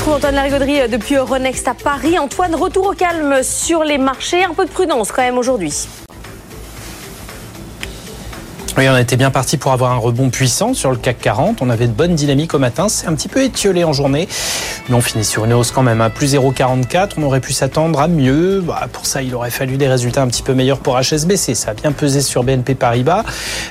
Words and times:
Retrouve 0.00 0.14
Antoine 0.14 0.34
Larigauderie 0.34 0.88
depuis 0.88 1.16
Euronext 1.16 1.68
à 1.68 1.74
Paris. 1.74 2.18
Antoine, 2.18 2.54
retour 2.54 2.86
au 2.86 2.92
calme 2.94 3.42
sur 3.42 3.84
les 3.84 3.98
marchés. 3.98 4.42
Un 4.42 4.54
peu 4.54 4.64
de 4.64 4.70
prudence 4.70 5.12
quand 5.12 5.20
même 5.20 5.36
aujourd'hui. 5.36 5.74
Oui, 8.76 8.88
on 8.88 8.96
était 8.96 9.16
bien 9.16 9.30
parti 9.30 9.56
pour 9.56 9.72
avoir 9.72 9.90
un 9.90 9.96
rebond 9.96 10.30
puissant 10.30 10.74
sur 10.74 10.90
le 10.90 10.96
CAC 10.96 11.18
40. 11.18 11.60
On 11.60 11.70
avait 11.70 11.88
de 11.88 11.92
bonnes 11.92 12.14
dynamiques 12.14 12.54
au 12.54 12.58
matin. 12.58 12.88
C'est 12.88 13.08
un 13.08 13.14
petit 13.14 13.28
peu 13.28 13.42
étiolé 13.42 13.82
en 13.82 13.92
journée. 13.92 14.28
Mais 14.88 14.94
on 14.94 15.00
finit 15.00 15.24
sur 15.24 15.44
une 15.44 15.52
hausse 15.52 15.72
quand 15.72 15.82
même 15.82 16.00
à 16.00 16.08
plus 16.08 16.34
0,44. 16.34 17.10
On 17.18 17.24
aurait 17.24 17.40
pu 17.40 17.52
s'attendre 17.52 18.00
à 18.00 18.06
mieux. 18.06 18.60
Bah, 18.60 18.86
pour 18.92 19.06
ça, 19.06 19.22
il 19.22 19.34
aurait 19.34 19.50
fallu 19.50 19.76
des 19.76 19.88
résultats 19.88 20.22
un 20.22 20.28
petit 20.28 20.44
peu 20.44 20.54
meilleurs 20.54 20.78
pour 20.78 20.98
HSBC. 20.98 21.54
Ça 21.54 21.72
a 21.72 21.74
bien 21.74 21.90
pesé 21.90 22.20
sur 22.20 22.44
BNP 22.44 22.76
Paribas. 22.76 23.24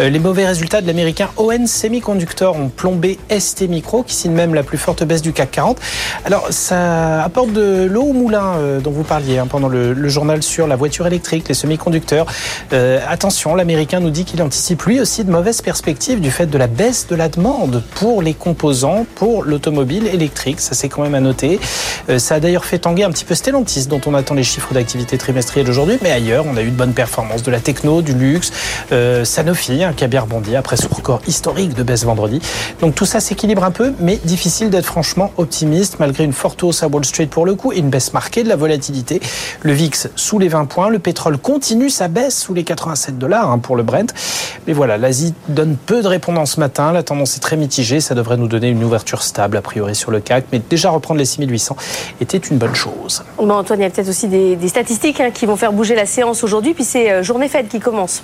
Euh, 0.00 0.10
les 0.10 0.18
mauvais 0.18 0.46
résultats 0.46 0.80
de 0.80 0.88
l'américain 0.88 1.28
ON 1.36 1.66
Semiconductor 1.66 2.56
ont 2.56 2.68
plombé 2.68 3.18
ST 3.30 3.68
Micro, 3.68 4.02
qui 4.02 4.14
signe 4.14 4.32
même 4.32 4.54
la 4.54 4.64
plus 4.64 4.78
forte 4.78 5.04
baisse 5.04 5.22
du 5.22 5.32
CAC 5.32 5.52
40. 5.52 5.78
Alors, 6.24 6.48
ça 6.50 7.22
apporte 7.22 7.52
de 7.52 7.86
l'eau 7.88 8.02
au 8.02 8.12
moulin 8.12 8.54
euh, 8.56 8.80
dont 8.80 8.90
vous 8.90 9.04
parliez 9.04 9.38
hein, 9.38 9.46
pendant 9.48 9.68
le, 9.68 10.08
journal 10.08 10.42
sur 10.42 10.66
la 10.66 10.74
voiture 10.74 11.06
électrique, 11.06 11.48
les 11.48 11.54
semi-conducteurs. 11.54 12.26
Euh, 12.72 12.98
attention, 13.08 13.54
l'américain 13.54 14.00
nous 14.00 14.10
dit 14.10 14.24
qu'il 14.24 14.42
anticipe 14.42 14.80
lui 14.90 14.98
aussi 14.98 15.22
de 15.22 15.30
mauvaises 15.30 15.62
perspectives 15.62 16.20
du 16.20 16.32
fait 16.32 16.46
de 16.46 16.58
la 16.58 16.66
baisse 16.66 17.06
de 17.06 17.14
la 17.14 17.28
demande 17.28 17.80
pour 17.94 18.22
les 18.22 18.34
composants 18.34 19.06
pour 19.14 19.44
l'automobile 19.44 20.08
électrique. 20.08 20.60
Ça, 20.60 20.74
c'est 20.74 20.88
quand 20.88 21.02
même 21.02 21.14
à 21.14 21.20
noter. 21.20 21.60
Euh, 22.08 22.18
ça 22.18 22.34
a 22.34 22.40
d'ailleurs 22.40 22.64
fait 22.64 22.80
tanguer 22.80 23.04
un 23.04 23.10
petit 23.12 23.24
peu 23.24 23.36
Stellantis, 23.36 23.86
dont 23.86 24.00
on 24.06 24.14
attend 24.14 24.34
les 24.34 24.42
chiffres 24.42 24.74
d'activité 24.74 25.16
trimestrielle 25.16 25.70
aujourd'hui. 25.70 25.96
Mais 26.02 26.10
ailleurs, 26.10 26.44
on 26.44 26.56
a 26.56 26.62
eu 26.62 26.70
de 26.70 26.76
bonnes 26.76 26.92
performances 26.92 27.44
de 27.44 27.52
la 27.52 27.60
techno, 27.60 28.02
du 28.02 28.14
luxe, 28.14 28.50
euh, 28.90 29.24
Sanofi, 29.24 29.84
un 29.84 29.92
qui 29.92 30.02
a 30.02 30.08
bien 30.08 30.22
rebondi 30.22 30.56
après 30.56 30.76
ce 30.76 30.88
record 30.88 31.22
historique 31.28 31.74
de 31.74 31.84
baisse 31.84 32.04
vendredi. 32.04 32.40
Donc 32.80 32.96
tout 32.96 33.06
ça 33.06 33.20
s'équilibre 33.20 33.62
un 33.62 33.70
peu, 33.70 33.92
mais 34.00 34.18
difficile 34.24 34.70
d'être 34.70 34.86
franchement 34.86 35.30
optimiste 35.36 36.00
malgré 36.00 36.24
une 36.24 36.32
forte 36.32 36.64
hausse 36.64 36.82
à 36.82 36.88
Wall 36.88 37.04
Street 37.04 37.26
pour 37.26 37.46
le 37.46 37.54
coup 37.54 37.72
et 37.72 37.78
une 37.78 37.90
baisse 37.90 38.12
marquée 38.12 38.42
de 38.42 38.48
la 38.48 38.56
volatilité. 38.56 39.20
Le 39.62 39.72
VIX 39.72 40.08
sous 40.16 40.40
les 40.40 40.48
20 40.48 40.64
points, 40.64 40.88
le 40.88 40.98
pétrole 40.98 41.38
continue 41.38 41.90
sa 41.90 42.08
baisse 42.08 42.36
sous 42.36 42.54
les 42.54 42.64
87 42.64 43.18
dollars 43.18 43.52
hein, 43.52 43.58
pour 43.60 43.76
le 43.76 43.84
Brent. 43.84 44.12
Mais 44.70 44.74
voilà, 44.74 44.98
l'Asie 44.98 45.34
donne 45.48 45.74
peu 45.74 46.00
de 46.00 46.06
répondants 46.06 46.46
ce 46.46 46.60
matin. 46.60 46.92
La 46.92 47.02
tendance 47.02 47.36
est 47.36 47.40
très 47.40 47.56
mitigée. 47.56 47.98
Ça 47.98 48.14
devrait 48.14 48.36
nous 48.36 48.46
donner 48.46 48.68
une 48.68 48.84
ouverture 48.84 49.24
stable, 49.24 49.56
a 49.56 49.62
priori, 49.62 49.96
sur 49.96 50.12
le 50.12 50.20
CAC. 50.20 50.44
Mais 50.52 50.60
déjà 50.60 50.90
reprendre 50.90 51.18
les 51.18 51.24
6800 51.24 51.76
était 52.20 52.38
une 52.38 52.56
bonne 52.56 52.76
chose. 52.76 53.24
Bon, 53.36 53.50
Antoine, 53.50 53.80
il 53.80 53.82
y 53.82 53.86
a 53.86 53.90
peut-être 53.90 54.08
aussi 54.08 54.28
des, 54.28 54.56
statistiques 54.68 55.18
hein, 55.18 55.32
qui 55.34 55.44
vont 55.44 55.56
faire 55.56 55.72
bouger 55.72 55.96
la 55.96 56.06
séance 56.06 56.44
aujourd'hui. 56.44 56.72
Puis 56.72 56.84
c'est 56.84 57.10
euh, 57.10 57.24
journée 57.24 57.48
Fed 57.48 57.66
qui 57.66 57.80
commence. 57.80 58.22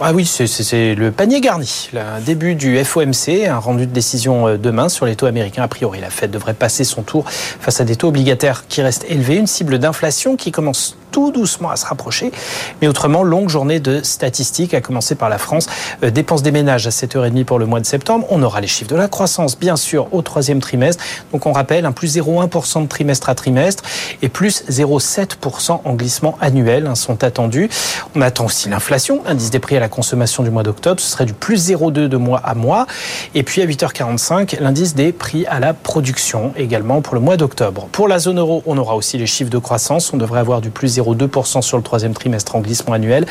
Ah 0.00 0.12
oui, 0.12 0.26
c'est 0.26 0.96
le 0.96 1.12
panier 1.12 1.40
garni. 1.40 1.90
Le 1.92 2.20
début 2.20 2.56
du 2.56 2.84
FOMC, 2.84 3.46
un 3.48 3.58
rendu 3.58 3.86
de 3.86 3.92
décision 3.92 4.48
euh, 4.48 4.56
demain 4.56 4.88
sur 4.88 5.06
les 5.06 5.14
taux 5.14 5.26
américains. 5.26 5.62
A 5.62 5.68
priori, 5.68 6.00
la 6.00 6.10
Fed 6.10 6.32
devrait 6.32 6.54
passer 6.54 6.82
son 6.82 7.02
tour 7.02 7.26
face 7.28 7.80
à 7.80 7.84
des 7.84 7.94
taux 7.94 8.08
obligataires 8.08 8.66
qui 8.66 8.82
restent 8.82 9.06
élevés, 9.08 9.36
une 9.36 9.46
cible 9.46 9.78
d'inflation 9.78 10.34
qui 10.34 10.50
commence 10.50 10.96
tout 11.10 11.30
doucement 11.30 11.70
à 11.70 11.76
se 11.76 11.86
rapprocher. 11.86 12.32
Mais 12.80 12.88
autrement, 12.88 13.22
longue 13.22 13.48
journée 13.48 13.80
de 13.80 14.02
statistiques, 14.02 14.74
à 14.74 14.80
commencer 14.80 15.14
par 15.14 15.28
la 15.28 15.38
France. 15.38 15.66
Euh, 16.02 16.10
dépenses 16.10 16.42
des 16.42 16.52
ménages 16.52 16.86
à 16.86 16.90
7h30 16.90 17.44
pour 17.44 17.58
le 17.58 17.66
mois 17.66 17.80
de 17.80 17.86
septembre. 17.86 18.26
On 18.30 18.42
aura 18.42 18.60
les 18.60 18.66
chiffres 18.66 18.90
de 18.90 18.96
la 18.96 19.08
croissance, 19.08 19.58
bien 19.58 19.76
sûr, 19.76 20.08
au 20.12 20.22
troisième 20.22 20.60
trimestre. 20.60 21.02
Donc 21.32 21.46
on 21.46 21.52
rappelle, 21.52 21.86
un 21.86 21.92
plus 21.92 22.16
0,1% 22.16 22.82
de 22.82 22.88
trimestre 22.88 23.28
à 23.28 23.34
trimestre 23.34 23.82
et 24.22 24.28
plus 24.28 24.64
0,7% 24.68 25.80
en 25.84 25.94
glissement 25.94 26.36
annuel 26.40 26.86
hein, 26.86 26.94
sont 26.94 27.24
attendus. 27.24 27.68
On 28.14 28.20
attend 28.20 28.46
aussi 28.46 28.68
l'inflation, 28.68 29.22
indice 29.26 29.50
des 29.50 29.58
prix 29.58 29.76
à 29.76 29.80
la 29.80 29.88
consommation 29.88 30.42
du 30.42 30.50
mois 30.50 30.62
d'octobre. 30.62 31.00
Ce 31.00 31.10
serait 31.10 31.26
du 31.26 31.32
plus 31.32 31.70
0,2 31.70 32.08
de 32.08 32.16
mois 32.16 32.38
à 32.38 32.54
mois. 32.54 32.86
Et 33.34 33.42
puis 33.42 33.62
à 33.62 33.66
8h45, 33.66 34.60
l'indice 34.60 34.94
des 34.94 35.12
prix 35.12 35.46
à 35.46 35.60
la 35.60 35.74
production 35.74 36.52
également 36.56 37.00
pour 37.00 37.14
le 37.14 37.20
mois 37.20 37.36
d'octobre. 37.36 37.88
Pour 37.92 38.08
la 38.08 38.18
zone 38.18 38.38
euro, 38.38 38.62
on 38.66 38.78
aura 38.78 38.96
aussi 38.96 39.18
les 39.18 39.26
chiffres 39.26 39.50
de 39.50 39.58
croissance. 39.58 40.12
On 40.12 40.16
devrait 40.16 40.40
avoir 40.40 40.60
du 40.60 40.70
plus 40.70 40.98
0,2% 41.00 41.62
sur 41.62 41.76
le 41.76 41.82
troisième 41.82 42.14
trimestre 42.14 42.56
en 42.56 42.60
glissement 42.60 42.94
annuel. 42.94 43.26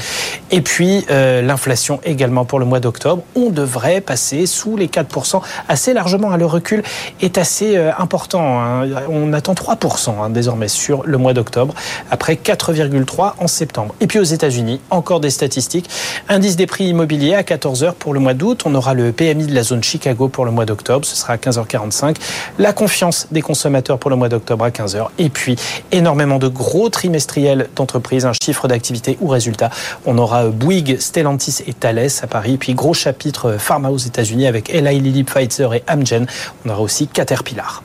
Et 0.52 0.62
puis 0.62 1.06
euh, 1.10 1.42
l'inflation 1.42 2.00
également 2.04 2.46
pour 2.46 2.60
le 2.60 2.66
mois 2.66 2.80
d'octobre. 2.80 3.24
On 3.36 3.50
devrait 3.50 4.02
passer 4.02 4.46
sous 4.46 4.78
les 4.78 4.88
4% 4.88 5.42
assez 5.68 5.94
largement. 5.94 6.36
Le 6.36 6.46
recul 6.46 6.84
est 7.22 7.38
assez 7.38 7.78
euh, 7.78 7.92
important. 7.98 8.62
Hein. 8.62 8.88
On 9.10 9.34
attend 9.34 9.54
3% 9.54 10.10
hein, 10.22 10.30
désormais 10.30 10.68
sur 10.68 11.04
le 11.06 11.18
mois 11.18 11.34
d'octobre, 11.34 11.74
après 12.12 12.36
4,3% 12.36 13.34
en 13.38 13.48
septembre. 13.48 13.96
Et 14.00 14.08
puis 14.08 14.20
aux 14.20 14.24
États-Unis, 14.24 14.80
encore 14.90 15.20
des 15.20 15.30
statistiques. 15.30 15.90
Indice 16.28 16.56
des 16.56 16.68
prix 16.68 16.86
immobiliers 16.86 17.36
à 17.36 17.44
14h 17.44 17.94
pour 17.94 18.14
le 18.14 18.20
mois 18.20 18.34
d'août. 18.34 18.64
On 18.66 18.76
aura 18.76 18.94
le 18.94 19.12
PMI 19.12 19.48
de 19.48 19.56
la 19.56 19.64
zone 19.64 19.84
Chicago 19.84 20.28
pour 20.28 20.46
le 20.46 20.52
mois 20.52 20.66
d'octobre. 20.66 21.06
Ce 21.06 21.16
sera 21.16 21.34
à 21.34 21.38
15h45. 21.38 22.16
La 22.58 22.74
confiance 22.74 23.28
des 23.32 23.42
consommateurs 23.42 23.98
pour 24.00 24.10
le 24.10 24.16
mois 24.16 24.30
d'octobre 24.30 24.66
à 24.66 24.70
15h. 24.70 25.08
Et 25.18 25.30
puis 25.30 25.56
énormément 25.92 26.40
de 26.40 26.48
gros 26.48 26.90
trimestriels 26.90 27.59
d'entreprise, 27.76 28.26
un 28.26 28.34
chiffre 28.44 28.68
d'activité 28.68 29.18
ou 29.22 29.28
résultat. 29.28 29.70
On 30.06 30.18
aura 30.18 30.48
Bouygues, 30.48 31.00
Stellantis 31.00 31.64
et 31.68 31.74
Thales 31.74 32.08
à 32.22 32.28
Paris, 32.28 32.58
puis 32.58 32.74
gros 32.74 32.94
chapitre 32.94 33.58
pharma 33.58 33.90
aux 33.90 33.98
États-Unis 33.98 34.48
avec 34.48 34.70
Eli 34.74 35.00
Lilly, 35.00 35.24
Pfizer 35.24 35.74
et 35.74 35.84
Amgen. 35.88 36.26
On 36.66 36.70
aura 36.70 36.82
aussi 36.82 37.08
Caterpillar. 37.08 37.78